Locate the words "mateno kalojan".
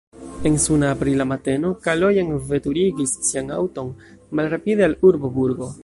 1.31-2.33